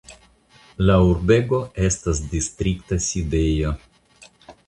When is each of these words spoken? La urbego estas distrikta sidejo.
La 0.89 0.95
urbego 1.09 1.59
estas 1.89 2.21
distrikta 2.33 2.99
sidejo. 3.09 3.75